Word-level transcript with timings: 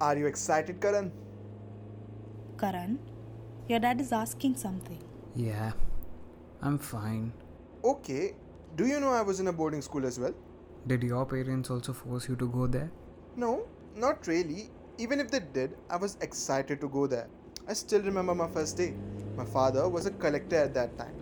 Are 0.00 0.16
you 0.16 0.26
excited, 0.26 0.80
Karan? 0.80 1.10
Karan, 2.56 2.98
your 3.68 3.80
dad 3.80 4.00
is 4.00 4.12
asking 4.12 4.54
something. 4.56 5.02
Yeah, 5.34 5.72
I'm 6.62 6.78
fine. 6.78 7.32
Okay. 7.84 8.36
Do 8.76 8.86
you 8.86 9.00
know 9.00 9.10
I 9.10 9.22
was 9.22 9.40
in 9.40 9.48
a 9.48 9.52
boarding 9.52 9.82
school 9.82 10.06
as 10.06 10.20
well? 10.20 10.34
Did 10.86 11.02
your 11.02 11.26
parents 11.26 11.68
also 11.70 11.92
force 11.92 12.28
you 12.28 12.36
to 12.36 12.46
go 12.48 12.68
there? 12.68 12.92
No, 13.34 13.66
not 13.96 14.26
really. 14.28 14.70
Even 14.98 15.18
if 15.18 15.32
they 15.32 15.40
did, 15.40 15.76
I 15.90 15.96
was 15.96 16.16
excited 16.20 16.80
to 16.80 16.88
go 16.88 17.08
there. 17.08 17.28
I 17.68 17.72
still 17.72 18.02
remember 18.02 18.34
my 18.34 18.48
first 18.48 18.76
day. 18.76 18.94
My 19.36 19.44
father 19.44 19.88
was 19.88 20.06
a 20.06 20.12
collector 20.12 20.56
at 20.56 20.74
that 20.74 20.96
time. 20.96 21.14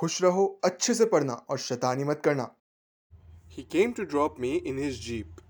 खुश 0.00 0.22
रहो 0.22 0.44
अच्छे 0.64 0.94
से 0.94 1.04
पढ़ना 1.14 1.32
और 1.50 1.58
शैतानी 1.58 2.04
मत 2.04 2.22
करना 2.24 2.50
He 3.56 3.62
came 3.72 3.92
to 3.94 4.04
drop 4.12 4.38
me 4.44 4.48
in 4.70 4.76
his 4.76 4.98
jeep. 5.02 5.40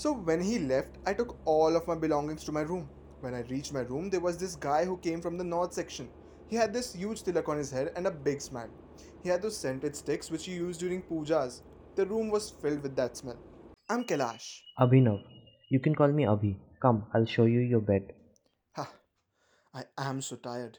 So 0.00 0.12
when 0.28 0.42
he 0.42 0.58
left, 0.58 0.98
I 1.06 1.14
took 1.14 1.36
all 1.44 1.76
of 1.76 1.86
my 1.88 1.94
belongings 1.94 2.44
to 2.44 2.52
my 2.52 2.62
room. 2.70 2.88
When 3.20 3.34
I 3.34 3.40
reached 3.50 3.72
my 3.72 3.84
room, 3.90 4.10
there 4.10 4.20
was 4.20 4.36
this 4.36 4.56
guy 4.64 4.84
who 4.84 4.96
came 4.98 5.22
from 5.22 5.38
the 5.38 5.44
north 5.44 5.72
section. 5.72 6.10
He 6.48 6.56
had 6.56 6.74
this 6.74 6.92
huge 6.92 7.22
tilak 7.22 7.48
on 7.48 7.56
his 7.56 7.70
head 7.70 7.92
and 7.96 8.06
a 8.06 8.10
big 8.10 8.42
smile. 8.46 8.68
He 9.22 9.30
had 9.30 9.40
those 9.40 9.56
scented 9.56 9.96
sticks 9.96 10.30
which 10.30 10.44
he 10.46 10.52
used 10.52 10.80
during 10.80 11.02
pujas. 11.02 11.62
The 11.94 12.06
room 12.06 12.30
was 12.30 12.50
filled 12.50 12.82
with 12.82 12.96
that 12.96 13.16
smell. 13.16 13.38
I'm 13.88 14.04
Kailash. 14.04 14.60
Abhinav. 14.78 15.22
You 15.70 15.80
can 15.80 15.94
call 15.94 16.08
me 16.08 16.24
Abhi. 16.24 16.56
Come, 16.82 17.04
I'll 17.14 17.24
show 17.24 17.46
you 17.46 17.60
your 17.60 17.80
bed. 17.80 18.12
Ha, 18.76 18.90
I 19.72 19.84
am 19.96 20.20
so 20.20 20.36
tired. 20.36 20.78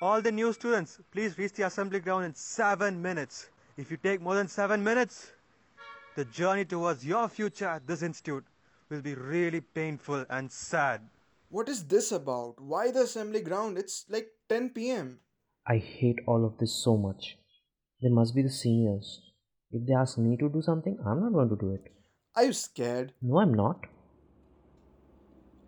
All 0.00 0.22
the 0.22 0.30
new 0.30 0.52
students, 0.52 1.00
please 1.10 1.36
reach 1.38 1.54
the 1.54 1.66
assembly 1.66 1.98
ground 1.98 2.24
in 2.24 2.32
seven 2.32 3.02
minutes. 3.02 3.50
If 3.76 3.90
you 3.90 3.96
take 3.96 4.20
more 4.20 4.36
than 4.36 4.46
seven 4.46 4.84
minutes, 4.84 5.32
the 6.14 6.24
journey 6.26 6.64
towards 6.64 7.04
your 7.04 7.28
future 7.28 7.66
at 7.66 7.84
this 7.84 8.02
institute 8.02 8.44
will 8.90 9.02
be 9.02 9.16
really 9.16 9.60
painful 9.60 10.24
and 10.30 10.52
sad. 10.52 11.00
What 11.48 11.68
is 11.68 11.82
this 11.82 12.12
about? 12.12 12.60
Why 12.60 12.92
the 12.92 13.02
assembly 13.02 13.40
ground? 13.40 13.76
It's 13.76 14.04
like 14.08 14.28
10 14.48 14.70
pm. 14.70 15.18
I 15.66 15.78
hate 15.78 16.20
all 16.28 16.44
of 16.44 16.56
this 16.58 16.80
so 16.80 16.96
much. 16.96 17.36
They 18.00 18.08
must 18.08 18.36
be 18.36 18.42
the 18.42 18.50
seniors. 18.50 19.20
If 19.72 19.84
they 19.84 19.94
ask 19.94 20.16
me 20.16 20.36
to 20.36 20.48
do 20.48 20.62
something, 20.62 20.96
I'm 21.04 21.20
not 21.20 21.32
going 21.32 21.48
to 21.48 21.56
do 21.56 21.72
it. 21.72 21.92
Are 22.36 22.44
you 22.44 22.52
scared? 22.52 23.14
No, 23.20 23.38
I'm 23.40 23.52
not. 23.52 23.80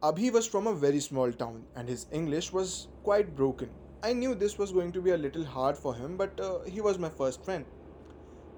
Abhi 0.04 0.32
was 0.32 0.46
from 0.46 0.68
a 0.68 0.74
very 0.74 1.00
small 1.00 1.32
town 1.32 1.64
and 1.74 1.88
his 1.88 2.06
English 2.12 2.52
was 2.52 2.86
quite 3.02 3.34
broken. 3.34 3.70
I 4.02 4.14
knew 4.14 4.34
this 4.34 4.56
was 4.56 4.72
going 4.72 4.92
to 4.92 5.02
be 5.02 5.10
a 5.10 5.16
little 5.16 5.44
hard 5.44 5.76
for 5.76 5.94
him, 5.94 6.16
but 6.16 6.40
uh, 6.40 6.60
he 6.60 6.80
was 6.80 6.98
my 6.98 7.10
first 7.10 7.44
friend. 7.44 7.66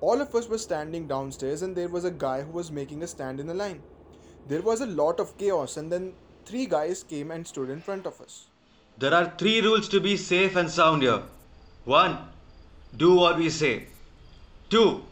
All 0.00 0.20
of 0.20 0.34
us 0.34 0.48
were 0.48 0.58
standing 0.58 1.08
downstairs, 1.08 1.62
and 1.62 1.74
there 1.74 1.88
was 1.88 2.04
a 2.04 2.10
guy 2.10 2.42
who 2.42 2.52
was 2.52 2.70
making 2.70 3.02
a 3.02 3.06
stand 3.08 3.40
in 3.40 3.48
the 3.48 3.54
line. 3.54 3.82
There 4.46 4.62
was 4.62 4.80
a 4.80 4.86
lot 4.86 5.18
of 5.18 5.36
chaos, 5.38 5.76
and 5.76 5.90
then 5.90 6.12
three 6.44 6.66
guys 6.66 7.02
came 7.02 7.32
and 7.32 7.46
stood 7.46 7.70
in 7.70 7.80
front 7.80 8.06
of 8.06 8.20
us. 8.20 8.46
There 8.98 9.12
are 9.14 9.32
three 9.36 9.60
rules 9.60 9.88
to 9.88 10.00
be 10.00 10.16
safe 10.16 10.54
and 10.54 10.70
sound 10.70 11.02
here. 11.02 11.22
One, 11.84 12.18
do 12.96 13.16
what 13.16 13.36
we 13.36 13.50
say. 13.50 13.86
Two, 14.70 15.02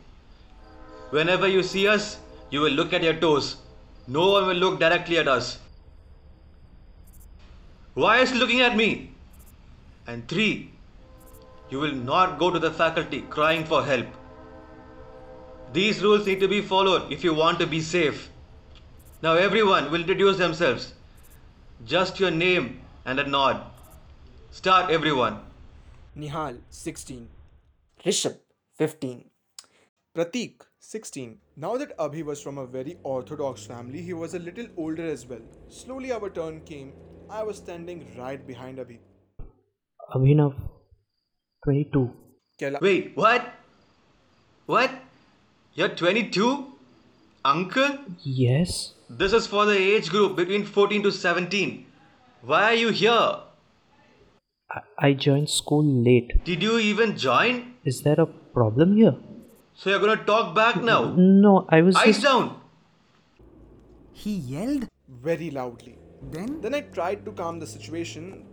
whenever 1.11 1.49
you 1.49 1.63
see 1.63 1.89
us, 1.89 2.19
you 2.51 2.61
will 2.61 2.73
look 2.73 2.93
at 2.93 3.03
your 3.03 3.15
toes. 3.15 3.57
No 4.07 4.31
one 4.31 4.47
will 4.47 4.57
look 4.57 4.79
directly 4.79 5.19
at 5.19 5.29
us. 5.29 5.59
Why 7.95 8.19
is 8.19 8.33
looking 8.33 8.61
at 8.61 8.77
me? 8.77 9.10
And 10.11 10.27
three, 10.27 10.73
you 11.71 11.79
will 11.79 11.93
not 11.93 12.37
go 12.41 12.51
to 12.51 12.59
the 12.59 12.73
faculty 12.73 13.21
crying 13.35 13.65
for 13.65 13.85
help. 13.85 14.07
These 15.73 16.03
rules 16.03 16.27
need 16.27 16.41
to 16.41 16.49
be 16.49 16.61
followed 16.61 17.13
if 17.13 17.23
you 17.23 17.33
want 17.33 17.61
to 17.61 17.67
be 17.75 17.81
safe. 17.81 18.29
Now, 19.23 19.35
everyone 19.35 19.89
will 19.93 20.01
introduce 20.01 20.37
themselves. 20.37 20.95
Just 21.85 22.19
your 22.19 22.33
name 22.33 22.81
and 23.05 23.21
a 23.21 23.27
nod. 23.35 23.61
Start, 24.51 24.91
everyone. 24.91 25.37
Nihal, 26.19 26.59
16. 26.71 27.29
Rishabh, 28.05 28.39
15. 28.79 29.31
Pratik, 30.17 30.63
16. 30.81 31.39
Now 31.57 31.77
that 31.77 31.97
Abhi 31.99 32.25
was 32.25 32.43
from 32.43 32.59
a 32.59 32.67
very 32.67 32.97
orthodox 33.05 33.65
family, 33.65 34.03
he 34.03 34.13
was 34.15 34.35
a 34.35 34.41
little 34.41 34.67
older 34.77 35.07
as 35.07 35.25
well. 35.25 35.47
Slowly, 35.69 36.11
our 36.11 36.31
turn 36.31 36.63
came. 36.63 36.95
I 37.29 37.45
was 37.45 37.59
standing 37.59 38.05
right 38.19 38.45
behind 38.45 38.79
Abhi. 38.79 38.99
Abhinav. 40.15 40.55
22. 41.65 42.11
Wait, 42.81 43.13
what? 43.17 43.53
What? 44.67 44.91
You're 45.75 45.89
22? 45.89 46.67
Uncle? 47.45 47.99
Yes? 48.23 48.95
This 49.09 49.33
is 49.33 49.47
for 49.47 49.65
the 49.67 49.77
age 49.77 50.11
group 50.11 50.37
between 50.37 50.65
14 50.65 51.03
to 51.05 51.13
17. 51.13 51.87
Why 52.43 52.63
are 52.65 52.75
you 52.75 52.91
here? 52.91 53.37
I, 54.71 54.81
I 54.99 55.13
joined 55.15 55.49
school 55.51 55.85
late. 55.85 56.45
Did 56.45 56.63
you 56.63 56.79
even 56.79 57.17
join? 57.17 57.75
Is 57.85 58.03
there 58.03 58.21
a 58.21 58.27
problem 58.27 58.97
here? 58.97 59.17
So 59.75 59.91
you're 59.91 59.99
gonna 60.01 60.17
talk 60.25 60.55
back 60.55 60.83
now? 60.83 61.15
No, 61.17 61.67
I 61.71 61.81
was 61.83 61.97
Eyes 61.97 62.17
just. 62.17 62.23
down! 62.23 62.61
He 64.13 64.35
yelled. 64.35 64.87
very 65.23 65.51
loudly. 65.51 65.99
Then 66.33 66.61
Then 66.61 66.75
I 66.75 66.83
tried 66.83 67.25
to 67.25 67.33
calm 67.33 67.59
the 67.59 67.67
situation. 67.67 68.45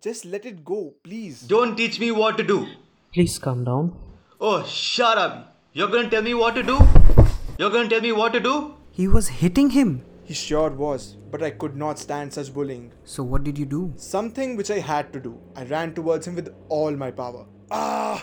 Just 0.00 0.24
let 0.24 0.46
it 0.46 0.64
go, 0.64 0.94
please. 1.02 1.40
Don't 1.42 1.76
teach 1.76 1.98
me 1.98 2.12
what 2.12 2.36
to 2.38 2.44
do. 2.44 2.66
Please 3.12 3.36
calm 3.38 3.64
down. 3.64 3.96
Oh, 4.40 4.64
shut 4.64 5.18
up! 5.18 5.56
You're 5.72 5.88
gonna 5.88 6.08
tell 6.08 6.22
me 6.22 6.34
what 6.34 6.54
to 6.54 6.62
do? 6.62 6.78
You're 7.58 7.70
gonna 7.70 7.88
tell 7.88 8.00
me 8.00 8.12
what 8.12 8.32
to 8.34 8.40
do? 8.40 8.74
he 8.92 9.08
was 9.08 9.26
hitting 9.28 9.70
him. 9.70 9.90
He 10.24 10.34
sure 10.34 10.70
was, 10.70 11.16
but 11.32 11.42
I 11.42 11.50
could 11.50 11.76
not 11.76 11.98
stand 11.98 12.32
such 12.32 12.52
bullying. 12.54 12.92
So 13.04 13.22
what 13.24 13.42
did 13.44 13.58
you 13.58 13.64
do? 13.64 13.92
Something 13.96 14.56
which 14.56 14.70
I 14.70 14.78
had 14.78 15.12
to 15.14 15.20
do. 15.20 15.38
I 15.56 15.64
ran 15.64 15.94
towards 15.94 16.26
him 16.26 16.34
with 16.36 16.54
all 16.68 16.90
my 16.92 17.10
power. 17.10 17.46
Ah! 17.70 18.20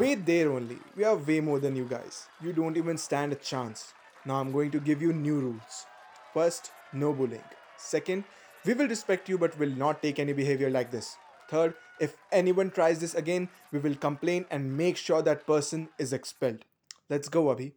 Wait 0.00 0.24
there 0.24 0.50
only. 0.50 0.78
We 0.96 1.04
are 1.04 1.14
way 1.14 1.40
more 1.40 1.58
than 1.58 1.76
you 1.76 1.84
guys. 1.84 2.26
You 2.42 2.54
don't 2.54 2.78
even 2.78 2.96
stand 2.96 3.34
a 3.34 3.36
chance. 3.36 3.92
Now 4.24 4.36
I'm 4.36 4.50
going 4.50 4.70
to 4.70 4.80
give 4.80 5.02
you 5.02 5.12
new 5.12 5.38
rules. 5.40 5.84
First, 6.32 6.70
no 6.94 7.12
bullying. 7.12 7.44
Second, 7.76 8.24
we 8.64 8.72
will 8.72 8.88
respect 8.88 9.28
you 9.28 9.36
but 9.36 9.58
will 9.58 9.76
not 9.82 10.02
take 10.02 10.18
any 10.18 10.32
behavior 10.32 10.70
like 10.70 10.90
this. 10.90 11.18
Third, 11.50 11.74
if 12.00 12.16
anyone 12.32 12.70
tries 12.70 13.00
this 13.00 13.14
again, 13.14 13.50
we 13.72 13.78
will 13.78 13.94
complain 13.94 14.46
and 14.50 14.74
make 14.74 14.96
sure 14.96 15.20
that 15.20 15.46
person 15.46 15.90
is 15.98 16.14
expelled. 16.14 16.64
Let's 17.10 17.28
go, 17.28 17.44
Abhi. 17.54 17.72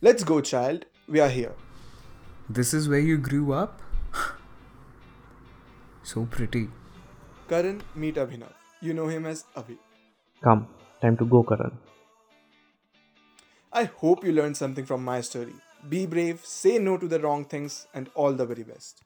Let's 0.00 0.24
go, 0.24 0.40
child. 0.40 0.86
We 1.06 1.20
are 1.20 1.28
here. 1.28 1.52
This 2.48 2.72
is 2.72 2.88
where 2.88 2.98
you 3.12 3.18
grew 3.18 3.52
up? 3.52 3.82
so 6.02 6.24
pretty. 6.30 6.68
Karan, 7.48 7.82
meet 7.94 8.14
Abhinav. 8.14 8.54
You 8.80 8.94
know 8.94 9.08
him 9.08 9.26
as 9.26 9.44
Abhi. 9.54 9.76
Come, 10.42 10.66
time 11.02 11.16
to 11.18 11.26
go, 11.26 11.42
Karan. 11.42 11.78
I 13.72 13.84
hope 13.84 14.24
you 14.24 14.32
learned 14.32 14.56
something 14.56 14.86
from 14.86 15.04
my 15.04 15.20
story. 15.20 15.54
Be 15.88 16.06
brave, 16.06 16.44
say 16.46 16.78
no 16.78 16.96
to 16.98 17.08
the 17.08 17.18
wrong 17.20 17.44
things, 17.44 17.86
and 17.94 18.08
all 18.14 18.32
the 18.32 18.46
very 18.46 18.62
best. 18.62 19.02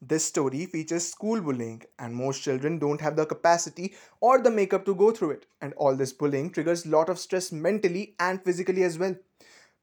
This 0.00 0.24
story 0.24 0.66
features 0.66 1.08
school 1.08 1.40
bullying, 1.40 1.82
and 1.98 2.14
most 2.14 2.42
children 2.42 2.78
don't 2.78 3.00
have 3.00 3.16
the 3.16 3.26
capacity 3.26 3.94
or 4.20 4.40
the 4.40 4.50
makeup 4.50 4.84
to 4.86 4.94
go 4.94 5.10
through 5.12 5.32
it. 5.32 5.46
And 5.60 5.74
all 5.74 5.96
this 5.96 6.12
bullying 6.12 6.50
triggers 6.50 6.86
a 6.86 6.88
lot 6.88 7.08
of 7.08 7.18
stress 7.18 7.52
mentally 7.52 8.14
and 8.18 8.42
physically 8.42 8.84
as 8.84 8.98
well, 8.98 9.16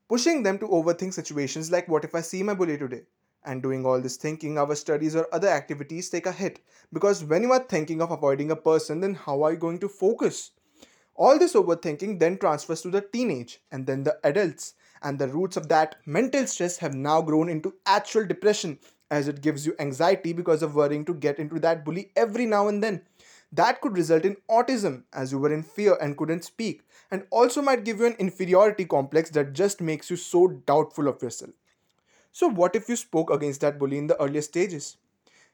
pushing 0.09 0.44
them 0.44 0.57
to 0.59 0.68
overthink 0.68 1.13
situations 1.13 1.71
like 1.71 1.88
what 1.88 2.03
if 2.03 2.15
I 2.15 2.21
see 2.21 2.44
my 2.44 2.53
bully 2.53 2.77
today? 2.77 3.03
And 3.45 3.63
doing 3.63 3.85
all 3.85 4.01
this 4.01 4.18
thinking, 4.18 4.57
our 4.57 4.75
studies 4.75 5.15
or 5.15 5.27
other 5.33 5.50
activities 5.50 6.09
take 6.09 6.25
a 6.25 6.31
hit 6.31 6.59
because 6.92 7.24
when 7.24 7.44
you 7.44 7.51
are 7.53 7.63
thinking 7.63 8.01
of 8.01 8.12
avoiding 8.12 8.51
a 8.51 8.56
person, 8.56 9.01
then 9.01 9.15
how 9.15 9.44
are 9.44 9.51
you 9.51 9.57
going 9.57 9.80
to 9.80 9.89
focus? 9.89 10.51
All 11.19 11.38
this 11.38 11.54
overthinking 11.54 12.18
then 12.18 12.38
transfers 12.38 12.81
to 12.81 12.89
the 12.89 13.01
teenage 13.01 13.60
and 13.71 13.86
then 13.86 14.04
the 14.06 14.18
adults, 14.24 14.74
and 15.04 15.19
the 15.19 15.27
roots 15.27 15.57
of 15.57 15.68
that 15.68 15.98
mental 16.06 16.48
stress 16.48 16.77
have 16.77 16.95
now 16.95 17.21
grown 17.21 17.50
into 17.50 17.75
actual 17.86 18.25
depression 18.25 18.80
as 19.12 19.27
it 19.27 19.42
gives 19.42 19.66
you 19.66 19.75
anxiety 19.80 20.31
because 20.33 20.63
of 20.63 20.75
worrying 20.75 21.04
to 21.04 21.13
get 21.13 21.38
into 21.38 21.60
that 21.60 21.83
bully 21.83 22.12
every 22.16 22.45
now 22.45 22.69
and 22.69 22.81
then. 22.81 23.01
That 23.51 23.81
could 23.81 23.98
result 23.98 24.24
in 24.24 24.38
autism 24.50 25.04
as 25.12 25.33
you 25.33 25.39
were 25.39 25.54
in 25.54 25.62
fear 25.62 25.98
and 26.00 26.18
couldn't 26.18 26.45
speak, 26.45 26.83
and 27.12 27.27
also 27.31 27.62
might 27.62 27.83
give 27.83 28.00
you 28.00 28.06
an 28.06 28.16
inferiority 28.18 28.86
complex 28.86 29.30
that 29.31 29.51
just 29.51 29.81
makes 29.81 30.10
you 30.10 30.16
so 30.16 30.48
doubtful 30.48 31.10
of 31.10 31.21
yourself. 31.21 31.51
So, 32.31 32.50
what 32.50 32.75
if 32.75 32.89
you 32.89 32.95
spoke 32.95 33.30
against 33.30 33.62
that 33.62 33.77
bully 33.77 33.98
in 34.00 34.07
the 34.07 34.21
earlier 34.21 34.42
stages? 34.42 34.98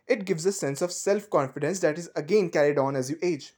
It 0.07 0.25
gives 0.25 0.45
a 0.45 0.51
sense 0.51 0.81
of 0.81 0.91
self 0.91 1.29
confidence 1.29 1.79
that 1.81 1.97
is 1.97 2.09
again 2.15 2.49
carried 2.51 2.77
on 2.77 2.95
as 2.95 3.09
you 3.09 3.17
age. 3.23 3.53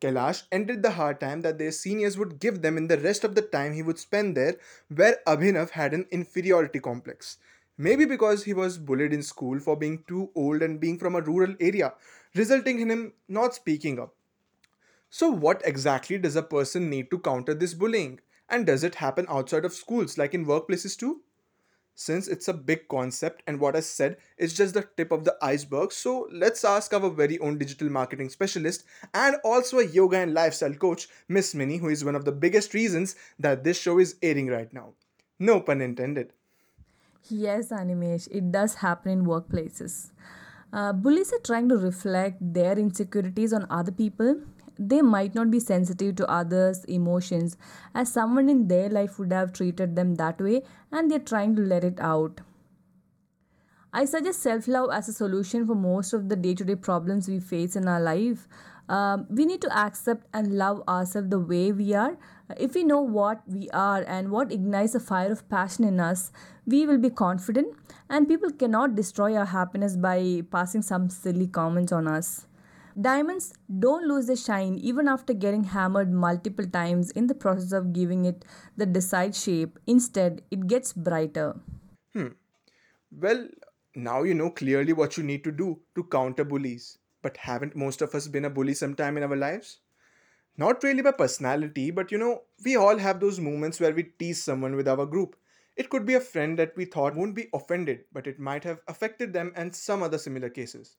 Kailash 0.00 0.44
ended 0.50 0.82
the 0.82 0.92
hard 0.92 1.20
time 1.20 1.42
that 1.42 1.58
their 1.58 1.72
seniors 1.72 2.16
would 2.16 2.38
give 2.38 2.62
them 2.62 2.76
in 2.76 2.86
the 2.86 2.98
rest 2.98 3.24
of 3.24 3.34
the 3.34 3.42
time 3.42 3.72
he 3.72 3.82
would 3.82 3.98
spend 3.98 4.36
there, 4.36 4.56
where 4.88 5.18
Abhinav 5.26 5.70
had 5.70 5.92
an 5.94 6.06
inferiority 6.10 6.80
complex. 6.80 7.38
Maybe 7.78 8.04
because 8.06 8.44
he 8.44 8.54
was 8.54 8.78
bullied 8.78 9.12
in 9.12 9.22
school 9.22 9.58
for 9.58 9.76
being 9.76 10.04
too 10.08 10.30
old 10.34 10.62
and 10.62 10.80
being 10.80 10.98
from 10.98 11.14
a 11.14 11.20
rural 11.20 11.54
area, 11.60 11.94
resulting 12.34 12.80
in 12.80 12.90
him 12.90 13.12
not 13.28 13.54
speaking 13.54 13.98
up. 13.98 14.14
So, 15.10 15.30
what 15.30 15.62
exactly 15.64 16.16
does 16.16 16.36
a 16.36 16.42
person 16.44 16.88
need 16.88 17.10
to 17.10 17.18
counter 17.18 17.54
this 17.54 17.74
bullying? 17.74 18.20
And 18.48 18.66
does 18.66 18.84
it 18.84 18.94
happen 18.96 19.26
outside 19.28 19.64
of 19.64 19.74
schools, 19.74 20.16
like 20.16 20.32
in 20.32 20.46
workplaces 20.46 20.96
too? 20.96 21.22
Since 21.98 22.28
it's 22.28 22.46
a 22.46 22.52
big 22.52 22.88
concept 22.88 23.42
and 23.46 23.58
what 23.58 23.74
I 23.74 23.80
said 23.80 24.18
is 24.36 24.52
just 24.52 24.74
the 24.74 24.86
tip 24.98 25.10
of 25.12 25.24
the 25.24 25.34
iceberg, 25.40 25.92
so 25.92 26.28
let's 26.30 26.62
ask 26.62 26.92
our 26.92 27.08
very 27.08 27.38
own 27.38 27.56
digital 27.56 27.88
marketing 27.88 28.28
specialist 28.28 28.84
and 29.14 29.36
also 29.42 29.78
a 29.78 29.86
yoga 29.86 30.18
and 30.18 30.34
lifestyle 30.34 30.74
coach, 30.74 31.08
Miss 31.26 31.54
Minnie, 31.54 31.78
who 31.78 31.88
is 31.88 32.04
one 32.04 32.14
of 32.14 32.26
the 32.26 32.32
biggest 32.32 32.74
reasons 32.74 33.16
that 33.38 33.64
this 33.64 33.80
show 33.80 33.98
is 33.98 34.16
airing 34.22 34.48
right 34.48 34.70
now. 34.74 34.92
No 35.38 35.60
pun 35.60 35.80
intended. 35.80 36.34
Yes, 37.30 37.70
Animesh, 37.70 38.28
it 38.30 38.52
does 38.52 38.74
happen 38.74 39.12
in 39.12 39.24
workplaces. 39.24 40.10
Uh, 40.74 40.92
bullies 40.92 41.32
are 41.32 41.38
trying 41.38 41.70
to 41.70 41.78
reflect 41.78 42.36
their 42.40 42.78
insecurities 42.78 43.54
on 43.54 43.66
other 43.70 43.90
people. 43.90 44.42
They 44.78 45.02
might 45.02 45.34
not 45.34 45.50
be 45.50 45.60
sensitive 45.60 46.16
to 46.16 46.30
others' 46.30 46.84
emotions, 46.84 47.56
as 47.94 48.12
someone 48.12 48.48
in 48.48 48.68
their 48.68 48.88
life 48.88 49.18
would 49.18 49.32
have 49.32 49.52
treated 49.52 49.96
them 49.96 50.14
that 50.16 50.40
way, 50.40 50.62
and 50.92 51.10
they're 51.10 51.18
trying 51.18 51.56
to 51.56 51.62
let 51.62 51.84
it 51.84 52.00
out. 52.00 52.40
I 53.92 54.04
suggest 54.04 54.42
self 54.42 54.68
love 54.68 54.90
as 54.92 55.08
a 55.08 55.12
solution 55.12 55.66
for 55.66 55.74
most 55.74 56.12
of 56.12 56.28
the 56.28 56.36
day 56.36 56.54
to 56.54 56.64
day 56.64 56.76
problems 56.76 57.28
we 57.28 57.40
face 57.40 57.76
in 57.76 57.88
our 57.88 58.00
life. 58.00 58.46
Um, 58.88 59.26
we 59.30 59.44
need 59.46 59.60
to 59.62 59.76
accept 59.76 60.26
and 60.32 60.56
love 60.56 60.82
ourselves 60.86 61.30
the 61.30 61.40
way 61.40 61.72
we 61.72 61.94
are. 61.94 62.16
If 62.56 62.74
we 62.74 62.84
know 62.84 63.00
what 63.00 63.42
we 63.48 63.68
are 63.70 64.02
and 64.06 64.30
what 64.30 64.52
ignites 64.52 64.94
a 64.94 65.00
fire 65.00 65.32
of 65.32 65.48
passion 65.48 65.84
in 65.84 65.98
us, 65.98 66.30
we 66.66 66.86
will 66.86 66.98
be 66.98 67.10
confident, 67.10 67.74
and 68.08 68.28
people 68.28 68.50
cannot 68.52 68.94
destroy 68.94 69.34
our 69.34 69.46
happiness 69.46 69.96
by 69.96 70.42
passing 70.50 70.82
some 70.82 71.08
silly 71.10 71.48
comments 71.48 71.90
on 71.92 72.06
us. 72.06 72.45
Diamonds 72.98 73.52
don't 73.78 74.08
lose 74.08 74.26
their 74.26 74.36
shine 74.36 74.78
even 74.78 75.06
after 75.06 75.34
getting 75.34 75.64
hammered 75.64 76.10
multiple 76.10 76.66
times 76.66 77.10
in 77.10 77.26
the 77.26 77.34
process 77.34 77.72
of 77.72 77.92
giving 77.92 78.24
it 78.24 78.44
the 78.76 78.86
desired 78.86 79.34
shape. 79.34 79.78
Instead, 79.86 80.40
it 80.50 80.66
gets 80.66 80.94
brighter. 80.94 81.60
Hmm. 82.14 82.28
Well, 83.10 83.48
now 83.94 84.22
you 84.22 84.32
know 84.32 84.50
clearly 84.50 84.94
what 84.94 85.18
you 85.18 85.22
need 85.24 85.44
to 85.44 85.52
do 85.52 85.78
to 85.94 86.04
counter 86.04 86.42
bullies. 86.42 86.98
But 87.20 87.36
haven't 87.36 87.76
most 87.76 88.00
of 88.00 88.14
us 88.14 88.28
been 88.28 88.46
a 88.46 88.50
bully 88.50 88.72
sometime 88.72 89.18
in 89.18 89.24
our 89.24 89.36
lives? 89.36 89.80
Not 90.56 90.82
really 90.82 91.02
by 91.02 91.10
personality, 91.10 91.90
but 91.90 92.10
you 92.10 92.16
know, 92.16 92.44
we 92.64 92.76
all 92.76 92.96
have 92.96 93.20
those 93.20 93.38
moments 93.38 93.78
where 93.78 93.92
we 93.92 94.04
tease 94.04 94.42
someone 94.42 94.74
with 94.74 94.88
our 94.88 95.04
group. 95.04 95.36
It 95.76 95.90
could 95.90 96.06
be 96.06 96.14
a 96.14 96.20
friend 96.20 96.58
that 96.58 96.74
we 96.76 96.86
thought 96.86 97.14
won't 97.14 97.34
be 97.34 97.48
offended, 97.52 98.04
but 98.10 98.26
it 98.26 98.38
might 98.38 98.64
have 98.64 98.80
affected 98.88 99.34
them 99.34 99.52
and 99.54 99.74
some 99.74 100.02
other 100.02 100.16
similar 100.16 100.48
cases. 100.48 100.96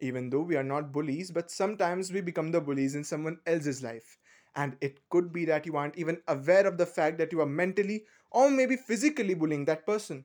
Even 0.00 0.30
though 0.30 0.42
we 0.42 0.56
are 0.56 0.64
not 0.64 0.92
bullies, 0.92 1.30
but 1.30 1.50
sometimes 1.50 2.12
we 2.12 2.20
become 2.20 2.50
the 2.50 2.60
bullies 2.60 2.94
in 2.94 3.04
someone 3.04 3.40
else's 3.46 3.82
life. 3.82 4.18
And 4.56 4.76
it 4.80 5.00
could 5.10 5.32
be 5.32 5.44
that 5.46 5.66
you 5.66 5.76
aren't 5.76 5.96
even 5.96 6.22
aware 6.28 6.66
of 6.66 6.78
the 6.78 6.86
fact 6.86 7.18
that 7.18 7.32
you 7.32 7.40
are 7.40 7.46
mentally 7.46 8.06
or 8.30 8.50
maybe 8.50 8.76
physically 8.76 9.34
bullying 9.34 9.64
that 9.66 9.86
person. 9.86 10.24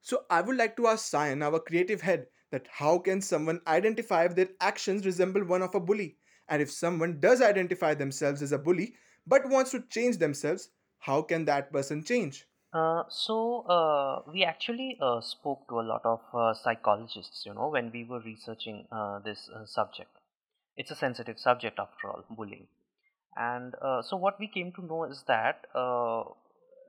So 0.00 0.24
I 0.30 0.40
would 0.40 0.56
like 0.56 0.76
to 0.76 0.86
ask 0.86 1.06
Cyan, 1.06 1.42
our 1.42 1.60
creative 1.60 2.00
head, 2.00 2.28
that 2.50 2.66
how 2.70 2.98
can 2.98 3.20
someone 3.20 3.60
identify 3.66 4.24
if 4.24 4.34
their 4.34 4.48
actions 4.60 5.04
resemble 5.04 5.44
one 5.44 5.62
of 5.62 5.74
a 5.74 5.80
bully? 5.80 6.16
And 6.48 6.62
if 6.62 6.70
someone 6.70 7.20
does 7.20 7.42
identify 7.42 7.92
themselves 7.94 8.40
as 8.42 8.52
a 8.52 8.58
bully 8.58 8.96
but 9.26 9.48
wants 9.50 9.72
to 9.72 9.82
change 9.82 10.16
themselves, 10.18 10.70
how 10.98 11.22
can 11.22 11.44
that 11.46 11.72
person 11.72 12.02
change? 12.04 12.46
Uh, 12.76 13.04
so 13.08 13.62
uh, 13.76 14.30
we 14.30 14.44
actually 14.44 14.98
uh, 15.00 15.20
spoke 15.20 15.66
to 15.68 15.80
a 15.80 15.86
lot 15.90 16.02
of 16.04 16.20
uh, 16.34 16.52
psychologists, 16.52 17.44
you 17.46 17.54
know, 17.54 17.68
when 17.68 17.90
we 17.92 18.04
were 18.04 18.20
researching 18.20 18.86
uh, 18.92 19.18
this 19.20 19.48
uh, 19.54 19.64
subject. 19.64 20.10
It's 20.76 20.90
a 20.90 20.96
sensitive 20.96 21.38
subject 21.38 21.78
after 21.78 22.08
all, 22.08 22.24
bullying. 22.28 22.66
And 23.36 23.74
uh, 23.80 24.02
so 24.02 24.16
what 24.16 24.38
we 24.38 24.48
came 24.48 24.72
to 24.72 24.84
know 24.84 25.04
is 25.04 25.24
that 25.26 25.66
uh, 25.74 26.24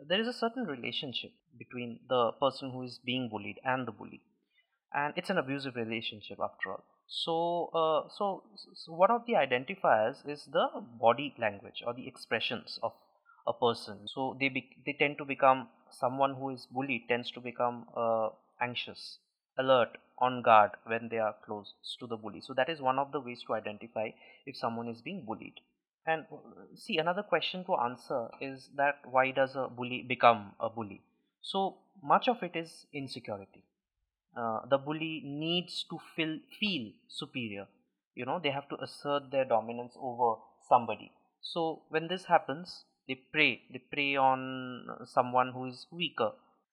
there 0.07 0.19
is 0.19 0.28
a 0.28 0.34
certain 0.34 0.66
relationship 0.66 1.31
between 1.57 2.00
the 2.10 2.31
person 2.42 2.72
who 2.72 2.83
is 2.83 3.00
being 3.06 3.30
bullied 3.30 3.60
and 3.63 3.88
the 3.88 3.92
bully 3.92 4.22
and 4.94 5.13
it's 5.16 5.30
an 5.30 5.38
abusive 5.38 5.75
relationship 5.75 6.38
after 6.44 6.72
all 6.72 6.83
so 7.07 7.36
uh, 7.74 8.10
so 8.18 8.44
so 8.75 8.94
one 8.94 9.12
of 9.12 9.22
the 9.25 9.33
identifiers 9.33 10.18
is 10.28 10.48
the 10.51 10.68
body 11.00 11.33
language 11.40 11.81
or 11.86 11.94
the 11.94 12.07
expressions 12.07 12.80
of 12.83 12.94
a 13.48 13.54
person 13.54 14.00
so 14.07 14.36
they 14.40 14.50
be, 14.50 14.69
they 14.86 14.94
tend 14.94 15.18
to 15.18 15.25
become 15.25 15.68
someone 15.92 16.36
who 16.36 16.50
is 16.50 16.68
bullied 16.72 17.07
tends 17.07 17.31
to 17.31 17.39
become 17.39 17.86
uh, 17.95 18.30
anxious 18.62 19.19
alert 19.57 19.98
on 20.19 20.42
guard 20.42 20.72
when 20.86 21.10
they 21.10 21.19
are 21.19 21.36
close 21.45 21.74
to 22.00 22.07
the 22.07 22.18
bully. 22.18 22.42
So 22.42 22.54
that 22.54 22.69
is 22.69 22.81
one 22.81 23.00
of 23.00 23.12
the 23.12 23.19
ways 23.19 23.44
to 23.48 23.54
identify 23.54 24.10
if 24.45 24.56
someone 24.57 24.88
is 24.88 25.01
being 25.01 25.25
bullied. 25.25 25.60
And 26.06 26.25
uh, 26.31 26.38
see 26.75 26.98
another 26.98 27.24
question 27.24 27.63
to 27.66 27.75
answer 27.75 28.30
is 28.42 28.69
that 28.75 29.00
why 29.10 29.31
does 29.31 29.56
a 29.56 29.68
bully 29.68 30.04
become 30.07 30.54
a 30.60 30.69
bully? 30.69 31.01
So 31.42 31.78
much 32.04 32.28
of 32.28 32.42
it 32.44 32.56
is 32.56 32.86
insecurity. 32.94 33.63
Uh, 34.36 34.66
the 34.69 34.78
bully 34.78 35.22
needs 35.25 35.83
to 35.90 36.00
feel 36.16 36.40
feel 36.60 36.92
superior. 37.07 37.68
You 38.16 38.25
know 38.25 38.40
they 38.40 38.51
have 38.51 38.69
to 38.69 38.81
assert 38.81 39.31
their 39.31 39.45
dominance 39.45 39.98
over 40.00 40.40
somebody. 40.68 41.12
So 41.42 41.81
when 41.90 42.07
this 42.07 42.25
happens 42.25 42.83
they 43.07 43.15
prey 43.15 43.62
they 43.71 43.80
prey 43.80 44.15
on 44.15 44.88
someone 45.06 45.51
who 45.54 45.65
is 45.65 45.88
weaker. 45.92 46.31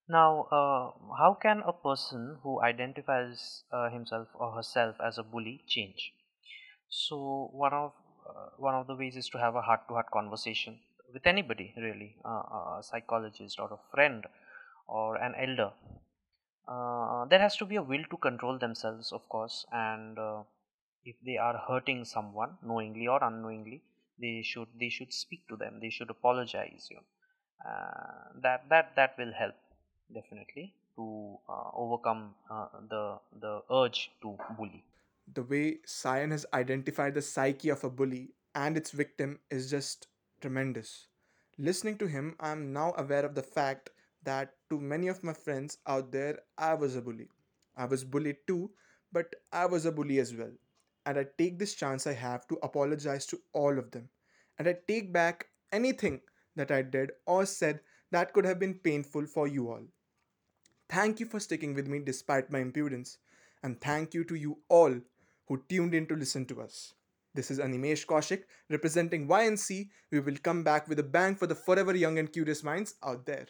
Now 0.08 0.42
uh, 0.58 1.14
how 1.18 1.36
can 1.40 1.62
a 1.66 1.72
person 1.72 2.38
who 2.42 2.60
identifies 2.62 3.64
uh, 3.72 3.88
himself 3.90 4.28
or 4.34 4.52
herself 4.52 4.96
as 5.04 5.18
a 5.18 5.22
bully 5.22 5.62
change? 5.66 6.12
So 6.88 7.50
one 7.52 7.72
of 7.72 7.92
uh, 8.28 8.50
one 8.56 8.74
of 8.74 8.86
the 8.86 8.94
ways 8.96 9.16
is 9.16 9.28
to 9.30 9.38
have 9.38 9.54
a 9.54 9.62
heart 9.62 9.88
to 9.88 9.94
heart 9.94 10.10
conversation 10.10 10.78
with 11.12 11.26
anybody 11.26 11.72
really 11.76 12.16
uh, 12.24 12.78
a 12.78 12.80
psychologist 12.82 13.58
or 13.60 13.72
a 13.72 13.78
friend 13.94 14.24
or 14.88 15.16
an 15.16 15.34
elder. 15.36 15.72
Uh, 16.66 17.26
there 17.26 17.40
has 17.40 17.56
to 17.56 17.66
be 17.66 17.76
a 17.76 17.82
will 17.82 18.04
to 18.10 18.16
control 18.16 18.58
themselves 18.58 19.12
of 19.12 19.28
course 19.28 19.66
and 19.72 20.18
uh, 20.18 20.42
if 21.04 21.16
they 21.26 21.36
are 21.36 21.58
hurting 21.68 22.04
someone 22.04 22.56
knowingly 22.62 23.06
or 23.06 23.22
unknowingly 23.22 23.82
they 24.20 24.42
should 24.42 24.68
they 24.80 24.88
should 24.88 25.12
speak 25.12 25.46
to 25.48 25.56
them 25.56 25.78
they 25.80 25.90
should 25.90 26.10
apologize 26.10 26.88
you 26.90 26.96
know 26.96 27.08
uh, 27.70 28.24
that 28.46 28.68
that 28.68 28.94
that 28.96 29.16
will 29.18 29.32
help 29.32 29.54
definitely 30.12 30.74
to 30.96 31.38
uh, 31.48 31.70
overcome 31.74 32.34
uh, 32.50 32.68
the 32.88 33.04
the 33.40 33.54
urge 33.82 34.10
to 34.22 34.36
bully 34.58 34.84
The 35.34 35.42
way 35.42 35.80
Cyan 35.84 36.30
has 36.30 36.46
identified 36.54 37.12
the 37.14 37.20
psyche 37.22 37.68
of 37.68 37.84
a 37.84 37.90
bully 37.90 38.32
and 38.54 38.76
its 38.76 38.90
victim 38.90 39.38
is 39.50 39.70
just 39.70 40.08
tremendous. 40.40 41.08
Listening 41.58 41.98
to 41.98 42.06
him, 42.06 42.36
I 42.40 42.50
am 42.52 42.72
now 42.72 42.94
aware 42.96 43.24
of 43.24 43.34
the 43.34 43.42
fact 43.42 43.90
that 44.22 44.54
to 44.70 44.80
many 44.80 45.08
of 45.08 45.22
my 45.22 45.34
friends 45.34 45.78
out 45.86 46.10
there, 46.10 46.40
I 46.56 46.74
was 46.74 46.96
a 46.96 47.02
bully. 47.02 47.28
I 47.76 47.84
was 47.84 48.04
bullied 48.04 48.46
too, 48.46 48.70
but 49.12 49.34
I 49.52 49.66
was 49.66 49.84
a 49.84 49.92
bully 49.92 50.18
as 50.20 50.34
well. 50.34 50.52
And 51.06 51.18
I 51.18 51.26
take 51.38 51.58
this 51.58 51.74
chance 51.74 52.06
I 52.06 52.14
have 52.14 52.46
to 52.48 52.58
apologize 52.62 53.26
to 53.26 53.40
all 53.52 53.78
of 53.78 53.90
them. 53.90 54.08
And 54.58 54.68
I 54.68 54.76
take 54.88 55.12
back 55.12 55.46
anything 55.72 56.20
that 56.56 56.70
I 56.70 56.82
did 56.82 57.12
or 57.26 57.46
said 57.46 57.80
that 58.10 58.32
could 58.32 58.44
have 58.44 58.58
been 58.58 58.74
painful 58.74 59.26
for 59.26 59.48
you 59.48 59.70
all. 59.70 59.82
Thank 60.88 61.20
you 61.20 61.26
for 61.26 61.40
sticking 61.40 61.74
with 61.74 61.88
me 61.88 61.98
despite 61.98 62.50
my 62.50 62.60
impudence. 62.60 63.18
And 63.62 63.80
thank 63.80 64.14
you 64.14 64.24
to 64.24 64.34
you 64.34 64.58
all 64.68 64.94
who 65.48 65.62
tuned 65.68 65.94
in 65.94 66.06
to 66.06 66.16
listen 66.16 66.46
to 66.46 66.60
us. 66.62 66.94
This 67.34 67.50
is 67.50 67.58
Animesh 67.58 68.06
Kaushik 68.06 68.44
representing 68.70 69.26
YNC. 69.26 69.88
We 70.12 70.20
will 70.20 70.36
come 70.42 70.62
back 70.62 70.88
with 70.88 71.00
a 71.00 71.02
bang 71.02 71.34
for 71.34 71.48
the 71.48 71.54
forever 71.54 71.96
young 71.96 72.18
and 72.18 72.32
curious 72.32 72.62
minds 72.62 72.94
out 73.02 73.26
there. 73.26 73.46